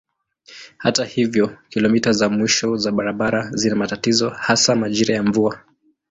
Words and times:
Hata 0.77 1.05
hivyo 1.05 1.57
kilomita 1.69 2.11
za 2.11 2.29
mwisho 2.29 2.77
za 2.77 2.91
barabara 2.91 3.51
zina 3.51 3.75
matatizo 3.75 4.29
hasa 4.29 4.75
majira 4.75 5.15
ya 5.15 5.23
mvua. 5.23 5.59